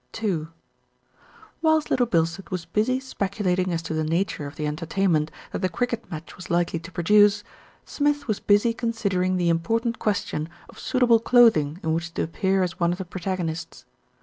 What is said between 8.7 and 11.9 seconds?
considering the im portant question of suitable clothing